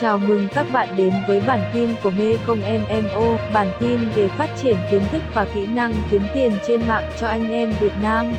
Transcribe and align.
Chào 0.00 0.18
mừng 0.18 0.48
các 0.54 0.66
bạn 0.72 0.96
đến 0.96 1.12
với 1.28 1.40
bản 1.40 1.70
tin 1.74 1.94
của 2.02 2.10
Mê 2.10 2.36
Công 2.46 2.60
MMO, 2.60 3.36
bản 3.52 3.72
tin 3.80 3.98
về 4.14 4.28
phát 4.28 4.48
triển 4.62 4.76
kiến 4.90 5.02
thức 5.12 5.22
và 5.34 5.46
kỹ 5.54 5.66
năng 5.66 5.94
kiếm 6.10 6.22
tiền 6.34 6.52
trên 6.66 6.88
mạng 6.88 7.10
cho 7.20 7.26
anh 7.26 7.50
em 7.50 7.74
Việt 7.80 7.92
Nam. 8.02 8.34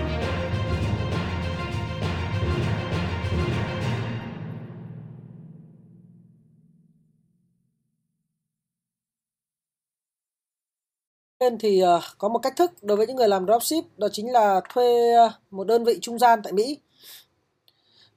Nên 11.39 11.57
thì 11.57 11.79
ờ, 11.79 12.01
có 12.17 12.29
một 12.29 12.39
cách 12.39 12.53
thức 12.57 12.71
đối 12.81 12.97
với 12.97 13.07
những 13.07 13.15
người 13.15 13.27
làm 13.27 13.45
dropship 13.45 13.83
đó 13.97 14.07
chính 14.11 14.31
là 14.31 14.61
thuê 14.73 15.13
ờ, 15.13 15.31
một 15.51 15.67
đơn 15.67 15.83
vị 15.83 15.99
trung 16.01 16.19
gian 16.19 16.39
tại 16.43 16.53
Mỹ. 16.53 16.77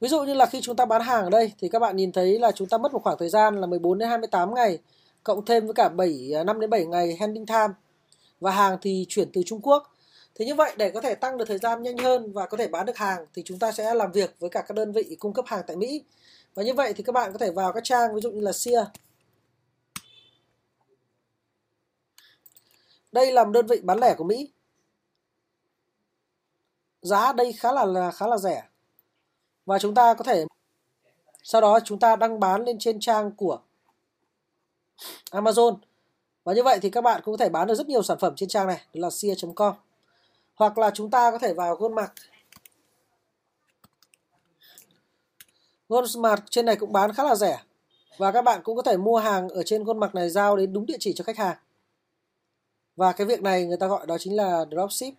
Ví 0.00 0.08
dụ 0.08 0.22
như 0.22 0.34
là 0.34 0.46
khi 0.46 0.60
chúng 0.60 0.76
ta 0.76 0.84
bán 0.84 1.02
hàng 1.02 1.24
ở 1.24 1.30
đây 1.30 1.52
thì 1.58 1.68
các 1.68 1.78
bạn 1.78 1.96
nhìn 1.96 2.12
thấy 2.12 2.38
là 2.38 2.52
chúng 2.52 2.68
ta 2.68 2.78
mất 2.78 2.92
một 2.92 3.02
khoảng 3.02 3.18
thời 3.18 3.28
gian 3.28 3.60
là 3.60 3.66
14 3.66 3.98
đến 3.98 4.08
28 4.08 4.54
ngày 4.54 4.78
cộng 5.22 5.44
thêm 5.44 5.64
với 5.66 5.74
cả 5.74 5.88
7 5.88 6.30
5 6.46 6.56
à, 6.56 6.60
đến 6.60 6.70
7 6.70 6.86
ngày 6.86 7.16
handling 7.20 7.46
time 7.46 7.74
và 8.40 8.50
hàng 8.50 8.78
thì 8.82 9.06
chuyển 9.08 9.28
từ 9.32 9.42
Trung 9.46 9.60
Quốc. 9.60 9.94
Thế 10.34 10.44
như 10.44 10.54
vậy 10.54 10.74
để 10.76 10.90
có 10.90 11.00
thể 11.00 11.14
tăng 11.14 11.38
được 11.38 11.44
thời 11.48 11.58
gian 11.58 11.82
nhanh 11.82 11.98
hơn 11.98 12.32
và 12.32 12.46
có 12.46 12.56
thể 12.56 12.68
bán 12.68 12.86
được 12.86 12.96
hàng 12.96 13.26
thì 13.34 13.42
chúng 13.44 13.58
ta 13.58 13.72
sẽ 13.72 13.94
làm 13.94 14.12
việc 14.12 14.34
với 14.40 14.50
cả 14.50 14.62
các 14.68 14.74
đơn 14.74 14.92
vị 14.92 15.16
cung 15.18 15.32
cấp 15.32 15.44
hàng 15.48 15.62
tại 15.66 15.76
Mỹ. 15.76 16.04
Và 16.54 16.62
như 16.62 16.74
vậy 16.74 16.92
thì 16.92 17.02
các 17.02 17.12
bạn 17.12 17.32
có 17.32 17.38
thể 17.38 17.50
vào 17.50 17.72
các 17.72 17.84
trang 17.84 18.14
ví 18.14 18.20
dụ 18.20 18.30
như 18.30 18.40
là 18.40 18.52
SIA. 18.52 18.84
Đây 23.12 23.32
là 23.32 23.44
một 23.44 23.50
đơn 23.50 23.66
vị 23.66 23.80
bán 23.82 23.98
lẻ 23.98 24.14
của 24.18 24.24
Mỹ. 24.24 24.50
Giá 27.02 27.32
đây 27.32 27.52
khá 27.52 27.72
là, 27.72 27.84
là 27.84 28.10
khá 28.10 28.26
là 28.26 28.38
rẻ. 28.38 28.62
Và 29.68 29.78
chúng 29.78 29.94
ta 29.94 30.14
có 30.14 30.24
thể 30.24 30.44
sau 31.42 31.60
đó 31.60 31.80
chúng 31.84 31.98
ta 31.98 32.16
đăng 32.16 32.40
bán 32.40 32.64
lên 32.64 32.78
trên 32.78 33.00
trang 33.00 33.30
của 33.30 33.60
Amazon. 35.30 35.76
Và 36.44 36.54
như 36.54 36.62
vậy 36.62 36.78
thì 36.82 36.90
các 36.90 37.00
bạn 37.00 37.22
cũng 37.24 37.32
có 37.32 37.36
thể 37.36 37.48
bán 37.48 37.66
được 37.66 37.74
rất 37.74 37.88
nhiều 37.88 38.02
sản 38.02 38.18
phẩm 38.18 38.32
trên 38.36 38.48
trang 38.48 38.66
này, 38.66 38.80
đó 38.94 39.00
là 39.00 39.10
sia.com. 39.10 39.74
Hoặc 40.54 40.78
là 40.78 40.90
chúng 40.94 41.10
ta 41.10 41.30
có 41.30 41.38
thể 41.38 41.54
vào 41.54 41.76
Goldmark. 41.76 42.12
Goldmark 45.88 46.42
trên 46.50 46.66
này 46.66 46.76
cũng 46.76 46.92
bán 46.92 47.12
khá 47.12 47.24
là 47.24 47.34
rẻ. 47.34 47.62
Và 48.18 48.32
các 48.32 48.42
bạn 48.42 48.62
cũng 48.62 48.76
có 48.76 48.82
thể 48.82 48.96
mua 48.96 49.16
hàng 49.16 49.48
ở 49.48 49.62
trên 49.62 49.84
Goldmark 49.84 50.14
này 50.14 50.30
giao 50.30 50.56
đến 50.56 50.72
đúng 50.72 50.86
địa 50.86 50.96
chỉ 51.00 51.12
cho 51.12 51.24
khách 51.24 51.38
hàng. 51.38 51.56
Và 52.96 53.12
cái 53.12 53.26
việc 53.26 53.42
này 53.42 53.66
người 53.66 53.76
ta 53.76 53.86
gọi 53.86 54.06
đó 54.06 54.18
chính 54.18 54.36
là 54.36 54.64
dropship 54.70 55.14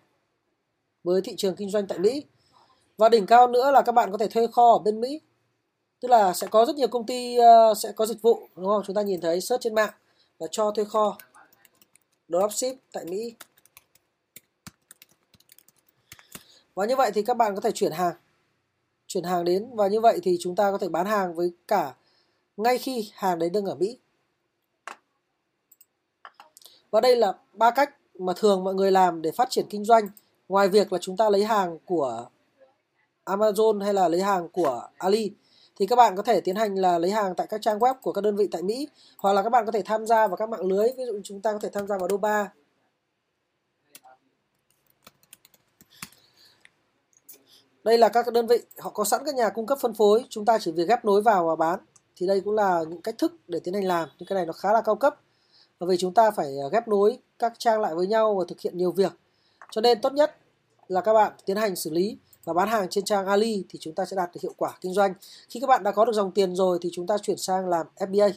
với 1.04 1.22
thị 1.22 1.34
trường 1.36 1.56
kinh 1.56 1.70
doanh 1.70 1.86
tại 1.86 1.98
Mỹ. 1.98 2.24
Và 3.00 3.08
đỉnh 3.08 3.26
cao 3.26 3.48
nữa 3.48 3.70
là 3.70 3.82
các 3.82 3.92
bạn 3.92 4.12
có 4.12 4.18
thể 4.18 4.28
thuê 4.28 4.46
kho 4.46 4.72
ở 4.72 4.78
bên 4.78 5.00
Mỹ. 5.00 5.20
Tức 6.00 6.08
là 6.08 6.32
sẽ 6.32 6.46
có 6.46 6.64
rất 6.64 6.76
nhiều 6.76 6.88
công 6.88 7.06
ty 7.06 7.38
uh, 7.38 7.78
sẽ 7.78 7.92
có 7.92 8.06
dịch 8.06 8.22
vụ 8.22 8.48
đúng 8.56 8.66
không? 8.66 8.82
Chúng 8.86 8.96
ta 8.96 9.02
nhìn 9.02 9.20
thấy 9.20 9.40
search 9.40 9.62
trên 9.62 9.74
mạng 9.74 9.92
là 10.38 10.46
cho 10.50 10.70
thuê 10.70 10.84
kho 10.84 11.18
dropship 12.28 12.76
tại 12.92 13.04
Mỹ. 13.04 13.34
Và 16.74 16.86
như 16.86 16.96
vậy 16.96 17.10
thì 17.14 17.22
các 17.22 17.36
bạn 17.36 17.54
có 17.54 17.60
thể 17.60 17.70
chuyển 17.70 17.92
hàng 17.92 18.14
chuyển 19.06 19.24
hàng 19.24 19.44
đến 19.44 19.70
và 19.74 19.88
như 19.88 20.00
vậy 20.00 20.20
thì 20.22 20.36
chúng 20.40 20.56
ta 20.56 20.72
có 20.72 20.78
thể 20.78 20.88
bán 20.88 21.06
hàng 21.06 21.34
với 21.34 21.52
cả 21.68 21.94
ngay 22.56 22.78
khi 22.78 23.10
hàng 23.14 23.38
đấy 23.38 23.50
đang 23.50 23.64
ở 23.64 23.74
Mỹ. 23.74 23.98
Và 26.90 27.00
đây 27.00 27.16
là 27.16 27.34
ba 27.52 27.70
cách 27.70 27.96
mà 28.18 28.32
thường 28.36 28.64
mọi 28.64 28.74
người 28.74 28.92
làm 28.92 29.22
để 29.22 29.32
phát 29.32 29.50
triển 29.50 29.66
kinh 29.70 29.84
doanh. 29.84 30.08
Ngoài 30.48 30.68
việc 30.68 30.92
là 30.92 30.98
chúng 30.98 31.16
ta 31.16 31.30
lấy 31.30 31.44
hàng 31.44 31.78
của 31.84 32.28
Amazon 33.36 33.80
hay 33.80 33.94
là 33.94 34.08
lấy 34.08 34.20
hàng 34.20 34.48
của 34.48 34.82
Ali, 34.98 35.32
thì 35.76 35.86
các 35.86 35.96
bạn 35.96 36.16
có 36.16 36.22
thể 36.22 36.40
tiến 36.40 36.56
hành 36.56 36.74
là 36.74 36.98
lấy 36.98 37.10
hàng 37.10 37.34
tại 37.34 37.46
các 37.46 37.62
trang 37.62 37.78
web 37.78 37.94
của 38.02 38.12
các 38.12 38.20
đơn 38.20 38.36
vị 38.36 38.48
tại 38.50 38.62
Mỹ, 38.62 38.88
hoặc 39.18 39.32
là 39.32 39.42
các 39.42 39.50
bạn 39.50 39.66
có 39.66 39.72
thể 39.72 39.82
tham 39.82 40.06
gia 40.06 40.26
vào 40.26 40.36
các 40.36 40.48
mạng 40.48 40.66
lưới, 40.66 40.88
ví 40.96 41.04
dụ 41.06 41.20
chúng 41.24 41.40
ta 41.40 41.52
có 41.52 41.58
thể 41.58 41.68
tham 41.72 41.86
gia 41.86 41.98
vào 41.98 42.08
Doba 42.08 42.48
đây 47.84 47.98
là 47.98 48.08
các 48.08 48.32
đơn 48.32 48.46
vị, 48.46 48.58
họ 48.78 48.90
có 48.90 49.04
sẵn 49.04 49.22
các 49.26 49.34
nhà 49.34 49.48
cung 49.48 49.66
cấp 49.66 49.78
phân 49.80 49.94
phối, 49.94 50.24
chúng 50.28 50.44
ta 50.44 50.58
chỉ 50.58 50.72
việc 50.72 50.88
ghép 50.88 51.04
nối 51.04 51.22
vào 51.22 51.46
và 51.46 51.56
bán. 51.56 51.80
Thì 52.16 52.26
đây 52.26 52.40
cũng 52.40 52.54
là 52.54 52.84
những 52.88 53.02
cách 53.02 53.18
thức 53.18 53.32
để 53.48 53.60
tiến 53.60 53.74
hành 53.74 53.84
làm, 53.84 54.08
nhưng 54.18 54.26
cái 54.26 54.34
này 54.34 54.46
nó 54.46 54.52
khá 54.52 54.72
là 54.72 54.80
cao 54.80 54.94
cấp. 54.94 55.16
Bởi 55.80 55.88
vì 55.88 55.96
chúng 55.96 56.14
ta 56.14 56.30
phải 56.30 56.46
à, 56.46 56.68
ghép 56.72 56.88
nối 56.88 57.18
các 57.38 57.52
trang 57.58 57.80
lại 57.80 57.94
với 57.94 58.06
nhau 58.06 58.34
và 58.34 58.44
thực 58.48 58.60
hiện 58.60 58.78
nhiều 58.78 58.92
việc. 58.92 59.12
Cho 59.70 59.80
nên 59.80 60.00
tốt 60.00 60.12
nhất 60.12 60.36
là 60.90 61.00
các 61.00 61.12
bạn 61.12 61.32
tiến 61.46 61.56
hành 61.56 61.76
xử 61.76 61.90
lý 61.90 62.16
và 62.44 62.52
bán 62.52 62.68
hàng 62.68 62.88
trên 62.90 63.04
trang 63.04 63.26
Ali 63.26 63.64
thì 63.68 63.78
chúng 63.82 63.94
ta 63.94 64.04
sẽ 64.04 64.16
đạt 64.16 64.30
được 64.34 64.40
hiệu 64.42 64.54
quả 64.56 64.78
kinh 64.80 64.94
doanh. 64.94 65.14
Khi 65.48 65.60
các 65.60 65.66
bạn 65.66 65.82
đã 65.82 65.92
có 65.92 66.04
được 66.04 66.12
dòng 66.12 66.32
tiền 66.32 66.56
rồi 66.56 66.78
thì 66.82 66.88
chúng 66.92 67.06
ta 67.06 67.18
chuyển 67.18 67.36
sang 67.36 67.68
làm 67.68 67.86
FBA. 67.96 68.30
Và 68.30 68.32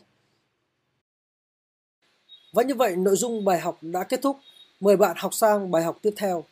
vâng, 2.54 2.68
như 2.68 2.76
vậy 2.76 2.96
nội 2.96 3.16
dung 3.16 3.46
bài 3.46 3.60
học 3.60 3.78
đã 3.82 4.04
kết 4.04 4.22
thúc. 4.22 4.38
Mời 4.80 4.98
bạn 4.98 5.18
học 5.20 5.34
sang 5.34 5.72
bài 5.72 5.84
học 5.84 5.98
tiếp 6.02 6.14
theo. 6.18 6.44